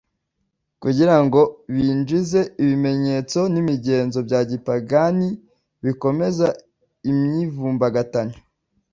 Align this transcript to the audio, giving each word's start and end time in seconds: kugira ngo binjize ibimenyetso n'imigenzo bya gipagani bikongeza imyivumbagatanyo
kugira 0.83 1.15
ngo 1.23 1.41
binjize 1.73 2.39
ibimenyetso 2.63 3.39
n'imigenzo 3.53 4.19
bya 4.27 4.39
gipagani 4.49 5.29
bikongeza 5.83 6.47
imyivumbagatanyo 7.09 8.37